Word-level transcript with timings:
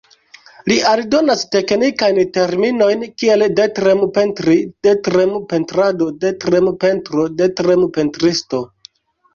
Li 0.69 0.77
aldonas 0.91 1.43
teknikajn 1.55 2.17
terminojn 2.37 3.05
kiel 3.23 3.47
detrem-pentri, 3.61 4.57
detrem-pentrado, 4.89 6.11
detrem-pentro, 6.27 7.31
detrem-pentristo. 7.45 8.67